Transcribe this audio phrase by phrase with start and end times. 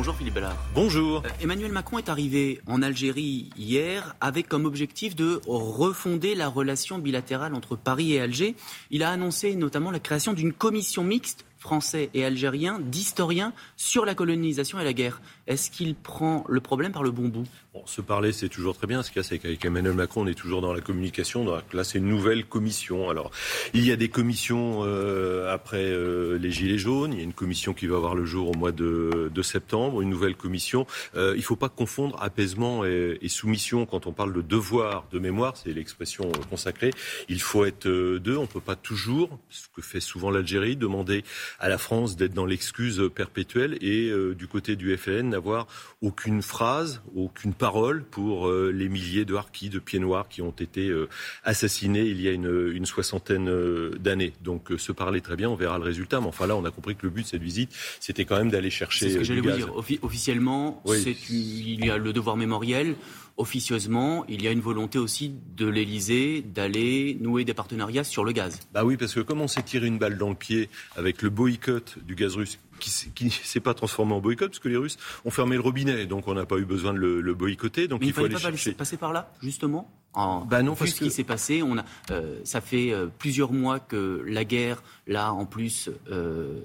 [0.00, 0.56] Bonjour Philippe Bellard.
[0.74, 1.22] Bonjour.
[1.26, 6.98] Euh, Emmanuel Macron est arrivé en Algérie hier avec comme objectif de refonder la relation
[6.98, 8.56] bilatérale entre Paris et Alger.
[8.90, 14.14] Il a annoncé notamment la création d'une commission mixte français et algérien d'historiens sur la
[14.14, 15.20] colonisation et la guerre.
[15.46, 17.46] Est-ce qu'il prend le problème par le bon bout?
[17.72, 19.02] Bon, se parler, c'est toujours très bien.
[19.02, 21.44] Ce qu'il y a, c'est qu'avec Emmanuel Macron, on est toujours dans la communication.
[21.44, 23.10] Donc là, c'est une nouvelle commission.
[23.10, 23.30] Alors,
[23.74, 27.12] il y a des commissions euh, après euh, les Gilets jaunes.
[27.12, 30.02] Il y a une commission qui va avoir le jour au mois de, de septembre,
[30.02, 30.86] une nouvelle commission.
[31.14, 35.04] Euh, il ne faut pas confondre apaisement et, et, soumission quand on parle de devoir
[35.12, 35.56] de mémoire.
[35.56, 36.90] C'est l'expression consacrée.
[37.28, 38.36] Il faut être euh, deux.
[38.36, 41.22] On ne peut pas toujours, ce que fait souvent l'Algérie, demander
[41.58, 45.66] à la France d'être dans l'excuse perpétuelle et euh, du côté du FN n'avoir
[46.02, 50.50] aucune phrase, aucune parole pour euh, les milliers de harkis, de pieds noirs qui ont
[50.50, 51.08] été euh,
[51.44, 53.50] assassinés il y a une, une soixantaine
[53.98, 54.32] d'années.
[54.42, 56.20] Donc se parler très bien, on verra le résultat.
[56.20, 58.50] Mais enfin là, on a compris que le but de cette visite, c'était quand même
[58.50, 59.06] d'aller chercher.
[59.06, 59.76] C'est ce que j'allais vous dire.
[59.76, 61.16] Offi officiellement, oui.
[61.30, 62.96] il y a le devoir mémoriel
[63.36, 68.32] officieusement, il y a une volonté aussi de l'Elysée d'aller nouer des partenariats sur le
[68.32, 68.60] gaz.
[68.72, 71.30] Bah oui, parce que comme on s'est tiré une balle dans le pied avec le
[71.30, 74.98] boycott du gaz russe, qui ne s'est pas transformé en boycott, parce que les Russes
[75.24, 77.88] ont fermé le robinet, donc on n'a pas eu besoin de le, le boycotter.
[77.88, 78.72] Donc Mais il, il faut aller pas chercher.
[78.72, 79.90] passer par là, justement?
[80.12, 81.10] En, bah non, parce ce qui que...
[81.10, 85.46] s'est passé, on a, euh, ça fait euh, plusieurs mois que la guerre, là, en
[85.46, 86.60] plus, euh,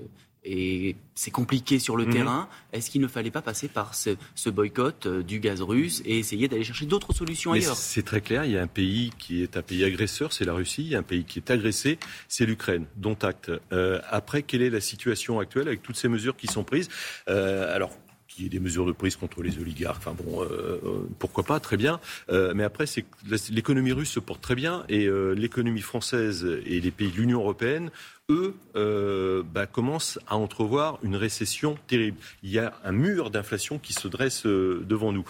[0.46, 2.12] et c'est compliqué sur le Mhm.
[2.14, 2.48] terrain.
[2.72, 6.20] Est-ce qu'il ne fallait pas passer par ce, ce boycott euh, du gaz russe et
[6.20, 7.76] essayer d'aller chercher d'autres solutions Mais ailleurs?
[7.76, 10.54] c'est très clair, il y a un pays qui est un pays agresseur, c'est la
[10.54, 13.52] Russie, il y a un pays qui est agressé, c'est l'Ukraine, dont acte.
[13.73, 16.90] Euh, après, quelle est la situation actuelle avec toutes ces mesures qui sont prises?
[17.28, 17.92] Euh, Alors,
[18.28, 21.62] qu'il y ait des mesures de prise contre les oligarques, enfin bon, euh, pourquoi pas,
[21.62, 22.02] très bien.
[22.30, 23.06] Euh, mais après, c'est
[23.50, 27.40] l'économie russe se porte très bien et euh, l'économie française et les pays de l'Union
[27.40, 27.92] européenne
[28.30, 32.18] eux, euh, bah, commencent à entrevoir une récession terrible.
[32.44, 35.26] Il y a un mur d'inflation qui se dresse euh, devant nous.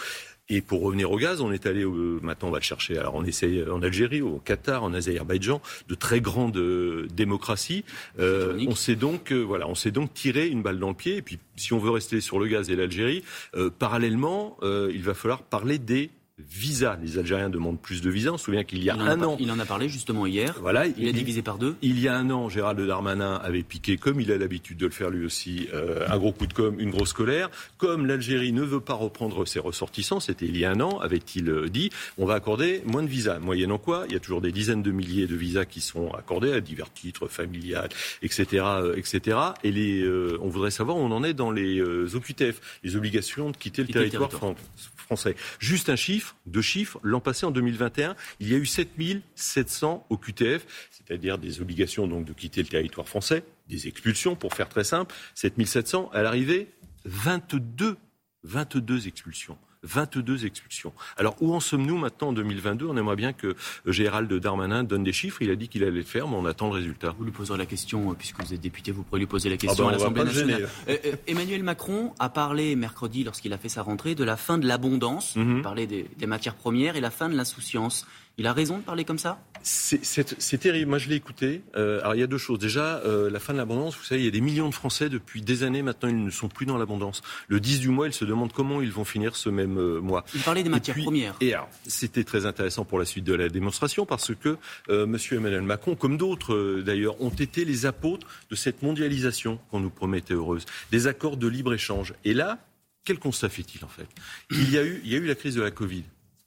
[0.48, 3.16] Et pour revenir au gaz, on est allé, euh, maintenant on va le chercher, alors
[3.16, 7.84] on essaye en Algérie, au Qatar, en Azerbaïdjan, de très grandes euh, démocraties.
[8.19, 11.18] Euh, on s'est donc, euh, voilà, on s'est donc tiré une balle dans le pied.
[11.18, 13.24] Et puis, si on veut rester sur le gaz et l'Algérie,
[13.56, 16.97] euh, parallèlement, il va falloir parler des visa.
[17.01, 18.31] Les Algériens demandent plus de visas.
[18.31, 19.38] On se souvient qu'il y a il un a, an.
[19.40, 20.56] Il en a parlé justement hier.
[20.62, 20.85] Voilà.
[20.88, 21.75] Il, il est divisé par deux.
[21.81, 24.91] Il y a un an, Gérald Darmanin avait piqué, comme il a l'habitude de le
[24.91, 27.50] faire lui aussi, euh, un gros coup de com, une grosse colère.
[27.78, 31.69] Comme l'Algérie ne veut pas reprendre ses ressortissants, c'était il y a un an, avait-il
[31.69, 33.40] dit, on va accorder moins de visas.
[33.40, 36.51] Moyennant quoi, il y a toujours des dizaines de milliers de visas qui sont accordés
[36.53, 37.90] à divers titres, familiales,
[38.22, 39.38] etc., euh, etc.
[39.63, 42.95] Et les, euh, on voudrait savoir où on en est dans les euh, OQTF, les
[42.95, 44.56] obligations de quitter le Quitter le territoire, territoire.
[44.97, 45.35] français.
[45.59, 47.00] Juste un chiffre, deux chiffres.
[47.03, 52.25] L'an passé, en 2021, il y a eu 7700 au QTF, c'est-à-dire des obligations donc
[52.25, 55.13] de quitter le territoire français, des expulsions, pour faire très simple.
[55.36, 56.69] 7700, à l'arrivée,
[57.06, 57.97] 22,
[58.44, 59.58] 22 expulsions.
[59.85, 60.94] 22 expulsions.
[61.18, 65.13] Alors où en sommes-nous maintenant en 2022 On aimerait bien que Gérald Darmanin donne des
[65.13, 65.41] chiffres.
[65.41, 67.16] Il a dit qu'il allait le faire, mais on attend le résultat.
[67.18, 69.57] Vous lui poserez la question, euh, puisque vous êtes député, vous pourrez lui poser la
[69.57, 70.69] question Ah ben, à l'Assemblée nationale.
[70.90, 74.57] Euh, euh, Emmanuel Macron a parlé mercredi, lorsqu'il a fait sa rentrée, de la fin
[74.57, 75.35] de l'abondance.
[75.35, 75.57] Mhm.
[75.57, 78.06] Il parlait des, des matières premières et la fin de l'insouciance.
[78.38, 79.40] Il a raison de parler comme ça?
[79.68, 80.90] C'est- terrible.
[80.90, 81.64] Moi, je l'ai écouté.
[81.76, 82.59] Euh, alors, il y a deux choses.
[82.59, 83.98] Déjà, euh, la fin de l'abondance.
[83.98, 86.08] Vous savez, il y a des millions de Français depuis des années maintenant.
[86.08, 87.24] Ils ne sont plus dans l'abondance.
[87.48, 90.24] Le 10 du mois, ils se demandent comment ils vont finir ce même euh, mois.
[90.36, 91.36] Il parlait des Et matières puis- premières.
[91.42, 94.58] Et alors, c'était très intéressant pour la suite de la démonstration parce que
[94.90, 99.59] euh, Monsieur Emmanuel Macron, comme d'autres euh, d'ailleurs, ont été les apôtres de cette mondialisation
[99.72, 102.14] qu'on nous promettait heureuse, des accords de libre échange.
[102.24, 102.59] Et là,
[103.04, 104.08] quel constat fait-il en fait?
[104.52, 106.04] Il y a eu, il y a eu la crise de la Covid.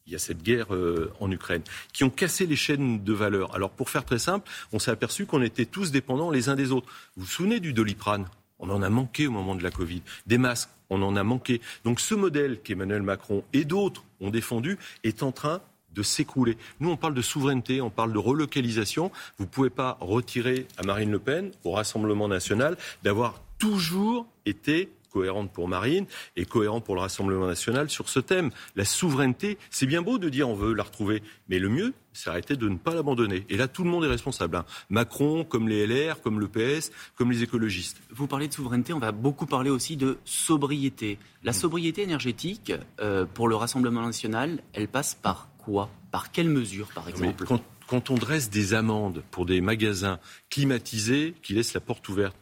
[0.08, 1.60] Il y a cette guerre euh, en Ukraine,
[1.92, 3.54] qui ont cassé les chaînes de valeur.
[3.54, 6.72] Alors, pour faire très simple, on s'est aperçu qu'on était tous dépendants les uns des
[6.72, 6.88] autres.
[7.14, 8.26] Vous vous souvenez du doliprane?
[8.58, 10.00] On en a manqué au moment de la Covid.
[10.26, 11.60] Des masques, on en a manqué.
[11.84, 15.60] Donc, ce modèle qu'Emmanuel Macron et d'autres ont défendu est en train
[15.92, 16.56] de s'écrouler.
[16.80, 19.12] Nous, on parle de souveraineté, on parle de relocalisation.
[19.36, 24.88] Vous ne pouvez pas retirer à Marine Le Pen, au Rassemblement national, d'avoir toujours été
[25.18, 26.06] cohérente pour Marine
[26.36, 28.50] et cohérent pour le Rassemblement national sur ce thème.
[28.76, 32.30] La souveraineté, c'est bien beau de dire on veut la retrouver, mais le mieux, c'est
[32.30, 33.44] arrêter de ne pas l'abandonner.
[33.48, 34.56] Et là, tout le monde est responsable.
[34.56, 34.64] hein.
[34.90, 38.00] Macron, comme les LR, comme le PS, comme les écologistes.
[38.12, 41.18] Vous parlez de souveraineté, on va beaucoup parler aussi de sobriété.
[41.42, 45.90] La sobriété énergétique, euh, pour le Rassemblement national, elle passe par quoi?
[46.12, 47.44] Par quelles mesures, par exemple?
[47.44, 52.36] quand, quand on dresse des amendes pour des magasins climatisés qui laissent la porte ouverte,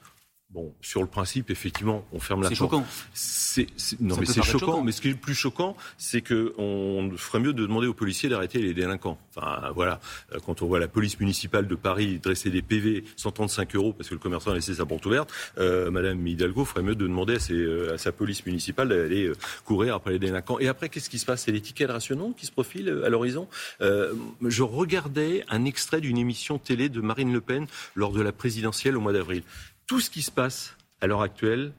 [0.56, 2.82] Bon, sur le principe, effectivement, on ferme la porte.
[3.12, 4.00] C'est choquant.
[4.00, 7.52] Non, mais c'est choquant, Mais ce qui est le plus choquant, c'est qu'on ferait mieux
[7.52, 9.18] de demander aux policiers d'arrêter les délinquants.
[9.36, 10.00] Enfin, voilà.
[10.32, 14.08] Euh, quand on voit la police municipale de Paris dresser des PV 135 euros parce
[14.08, 17.34] que le commerçant a laissé sa porte ouverte, euh, Madame Hidalgo ferait mieux de demander
[17.34, 19.30] à, euh, à sa police municipale d'aller
[19.66, 20.58] courir après les délinquants.
[20.58, 21.42] Et après, qu'est-ce qui se passe?
[21.42, 23.46] C'est de rationnement qui se profilent à l'horizon?
[23.80, 28.96] je regardais un extrait d'une émission télé de Marine Le Pen lors de la présidentielle
[28.96, 29.42] au mois d'avril
[29.86, 31.72] tout ce qui se passe à l'heure actuelle,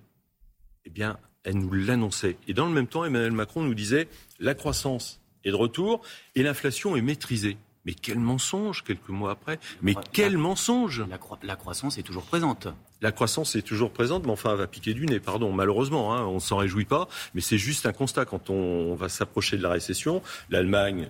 [0.86, 2.38] eh bien, elle nous l'annonçait.
[2.48, 4.07] Et dans le même temps, Emmanuel Macron nous disait
[4.39, 6.01] la croissance est de retour
[6.36, 7.57] et l'inflation est maîtrisée.
[7.86, 11.06] Mais quel mensonge quelques mois après Mais quel mensonge
[11.42, 12.68] la, croissance est toujours présente.
[13.00, 15.54] La croissance est toujours présente, mais enfin, elle va piquer du nez, pardon.
[15.54, 18.25] Malheureusement, hein, on ne s'en réjouit pas, mais c'est juste un constat.
[18.25, 21.09] Quand on va s'approcher de la récession, l'Allemagne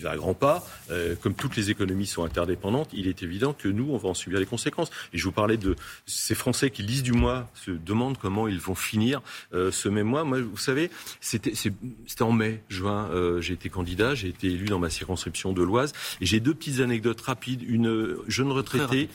[0.00, 0.66] va à grands pas.
[0.90, 4.14] Euh, comme toutes les économies sont interdépendantes, il est évident que nous, on va en
[4.14, 4.90] subir les conséquences.
[5.12, 5.76] Et je vous parlais de
[6.06, 9.22] ces Français qui lisent du mois, se demandent comment ils vont finir
[9.54, 10.24] euh, ce même mois.
[10.24, 14.78] Moi, vous savez, c'était en mai, juin, euh, j'ai été candidat, j'ai été élu dans
[14.78, 17.62] ma circonscription de l'Oise, et j'ai deux petites anecdotes rapides.
[17.62, 19.08] Une jeune retraitée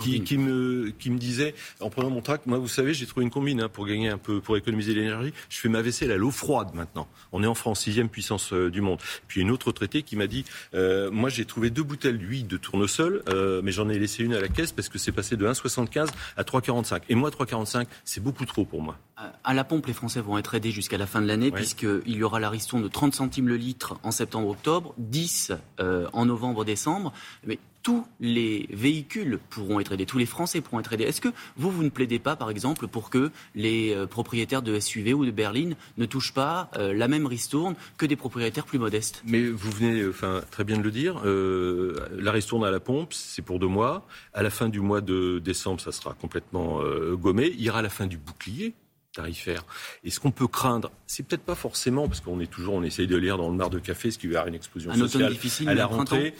[0.00, 3.24] qui, qui, me, qui me disait, en prenant mon trac, moi, vous savez, j'ai trouvé
[3.24, 5.32] une combine hein, pour gagner un peu, pour économiser l'énergie.
[5.48, 7.08] Je fais ma vaisselle à l'eau froide maintenant.
[7.32, 8.98] On est en France, sixième puissance du monde.
[9.28, 12.56] Puis une autre retraitée qui m'a dit euh, moi j'ai trouvé deux bouteilles d'huile de
[12.56, 15.46] tournesol, euh, mais j'en ai laissé une à la caisse parce que c'est passé de
[15.46, 17.02] 1,75 à 3,45.
[17.10, 18.96] Et moi 3,45, c'est beaucoup trop pour moi.
[19.44, 22.22] À la pompe, les Français vont être aidés jusqu'à la fin de l'année, puisqu'il y
[22.22, 27.12] aura la ristourne de 30 centimes le litre en septembre-octobre, 10 euh, en novembre-décembre.
[27.44, 31.04] Mais tous les véhicules pourront être aidés, tous les Français pourront être aidés.
[31.04, 34.78] Est-ce que vous, vous ne plaidez pas, par exemple, pour que les euh, propriétaires de
[34.78, 38.78] SUV ou de berline ne touchent pas euh, la même ristourne que des propriétaires plus
[38.78, 39.22] modestes?
[39.26, 41.22] Mais vous venez enfin, très bien de le dire.
[41.24, 44.06] Euh, la ristourne à la pompe, c'est pour deux mois.
[44.34, 46.80] À la fin du mois de décembre, ça sera complètement
[47.12, 47.52] gommé.
[47.56, 48.74] Il y aura la fin du bouclier
[49.12, 49.64] tarifaire.
[50.04, 53.06] Et ce qu'on peut craindre, c'est peut-être pas forcément, parce qu'on est toujours, on essaye
[53.06, 55.36] de lire dans le mar de café, ce qui va avoir une explosion sociale
[55.66, 56.34] à la rentrée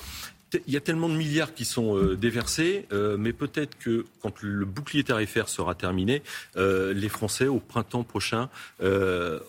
[0.67, 4.43] il y a tellement de milliards qui sont euh, déversés, euh, mais peut-être que quand
[4.43, 6.23] le bouclier tarifaire sera terminé,
[6.57, 8.49] euh, les Français, au printemps prochain,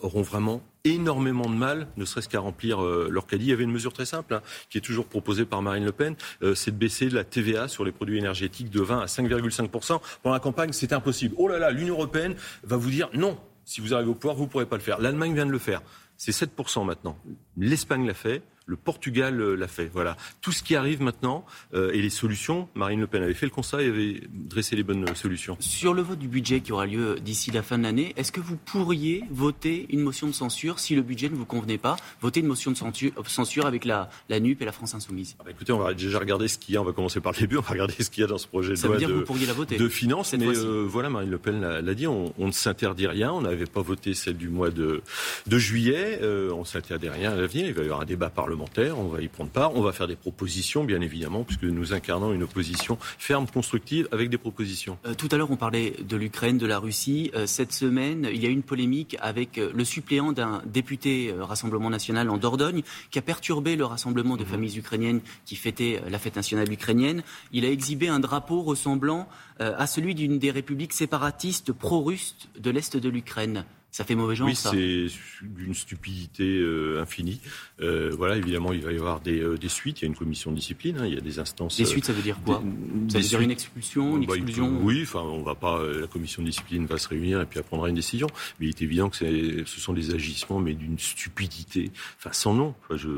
[0.01, 3.45] auront vraiment énormément de mal, ne serait-ce qu'à remplir leur caddie.
[3.45, 5.92] Il y avait une mesure très simple, hein, qui est toujours proposée par Marine Le
[5.92, 6.15] Pen,
[6.56, 10.01] c'est de baisser la TVA sur les produits énergétiques de 20 à 5,5%.
[10.24, 11.36] Pendant la campagne, c'est impossible.
[11.38, 14.44] Oh là là, l'Union européenne va vous dire non, si vous arrivez au pouvoir, vous
[14.44, 15.00] ne pourrez pas le faire.
[15.00, 15.81] L'Allemagne vient de le faire.
[16.18, 17.18] C'est 7% maintenant.
[17.57, 18.42] L'Espagne l'a fait.
[18.68, 19.90] Le Portugal euh, l'a fait.
[19.92, 20.16] Voilà.
[20.40, 23.52] Tout ce qui arrive maintenant euh, et les solutions, Marine Le Pen avait fait le
[23.52, 25.58] constat et avait dressé les bonnes solutions.
[25.60, 28.40] Sur le vote du budget qui aura lieu d'ici la fin de l'année, est-ce que
[28.40, 32.42] vous pourriez voter une motion de censure si le budget ne vous convenait pas Voter
[32.42, 35.36] une motion de censure, avec la, la NUP et la France Insoumise?
[35.40, 36.81] Ah bah Écoutez, on va déjà regarder ce qu'il y a.
[36.81, 37.58] On va commencer par le début.
[37.58, 40.34] On va regarder ce qu'il y a dans ce projet de loi de, de finances.
[40.34, 42.06] Mais euh, voilà, Marine Le Pen l'a dit.
[42.08, 43.31] On, ne s'interdit rien.
[43.31, 45.02] On n'avait pas voté celle du mois de,
[45.48, 46.19] de juillet.
[46.24, 47.66] on ne s'interdit rien à l'avenir.
[47.66, 48.50] Il va y avoir un débat parlementaire.
[48.98, 49.75] On va y prendre part.
[49.75, 54.30] On va faire des propositions, bien évidemment, puisque nous incarnons une opposition ferme, constructive, avec
[54.30, 54.98] des propositions.
[55.06, 57.31] Euh, tout à l'heure, on parlait de l'Ukraine, de la Russie.
[57.36, 61.33] Euh, cette semaine, il y a eu une polémique avec euh, le suppléant d'un député
[61.39, 64.50] Rassemblement national en Dordogne, qui a perturbé le rassemblement de mhm.
[64.50, 67.24] familles ukrainiennes qui fêtaient la fête nationale ukrainienne.
[67.51, 69.27] Il a exhibé un drapeau ressemblant
[69.59, 73.65] à celui d'une des républiques séparatistes pro-russes de l'Est de l'Ukraine.
[73.91, 75.07] Ça fait mauvais genre, oui, c'est
[75.41, 77.41] d'une stupidité euh, infinie.
[77.81, 79.99] Euh, voilà, évidemment, il va y avoir des, euh, des, suites.
[79.99, 80.97] Il y a une commission de discipline.
[80.97, 81.75] Hein, il y a des instances.
[81.75, 82.63] Des suites, ça veut dire quoi?
[83.09, 85.83] Ça veut dire une expulsion, une bah, exclusion Oui, enfin, on va pas.
[85.83, 88.27] La commission de discipline va se réunir et puis elle prendra une décision.
[88.60, 92.74] Mais il est évident que ce sont des agissements, mais d'une stupidité, enfin, sans nom.
[92.83, 93.10] Enfin, je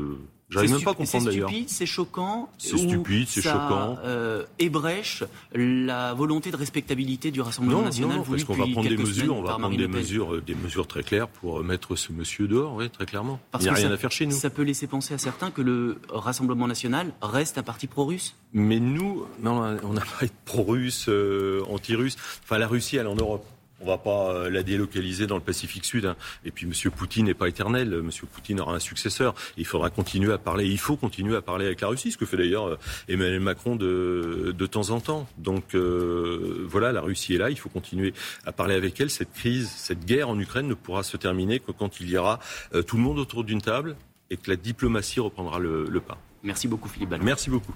[0.54, 1.48] J'arrive même pas à comprendre d'ailleurs.
[1.48, 2.48] C'est stupide, c'est choquant.
[2.58, 3.98] C'est stupide, c'est choquant.
[4.04, 8.18] Euh, ébrèche la volonté de respectabilité du Rassemblement national.
[8.18, 10.86] Non, parce qu'on va prendre des mesures, on va prendre des mesures, euh, des mesures
[10.86, 13.40] très claires pour mettre ce monsieur dehors, oui, très clairement.
[13.50, 14.32] Parce Il n'y a rien à faire chez nous.
[14.32, 18.36] Ça peut laisser penser à certains que le Rassemblement national reste un parti pro-russe.
[18.52, 22.16] Mais nous, non, on n'a pas été pro-russe, euh, anti-russe.
[22.44, 23.44] Enfin, la Russie, elle est en Europe.
[23.84, 26.06] On va pas euh, la délocaliser dans le Pacifique Sud.
[26.06, 26.16] Hein.
[26.44, 26.90] Et puis, M.
[26.90, 27.92] Poutine n'est pas éternel.
[27.92, 28.10] M.
[28.32, 29.34] Poutine aura un successeur.
[29.58, 30.66] Il faudra continuer à parler.
[30.66, 33.76] Il faut continuer à parler avec la Russie, ce que fait d'ailleurs euh, Emmanuel Macron
[33.76, 35.28] de, de temps en temps.
[35.36, 37.50] Donc, euh, voilà, la Russie est là.
[37.50, 38.14] Il faut continuer
[38.46, 39.10] à parler avec elle.
[39.10, 42.40] Cette crise, cette guerre en Ukraine ne pourra se terminer que quand il y aura
[42.86, 43.96] tout le monde autour d'une table
[44.30, 46.18] et que la diplomatie reprendra le, pas.
[46.42, 47.74] Merci beaucoup, Philippe Merci beaucoup.